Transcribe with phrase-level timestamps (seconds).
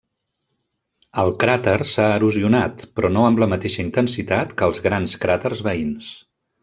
[1.23, 6.11] El cràter s'ha erosionat, però no amb la mateixa intensitat que els grans cràters veïns.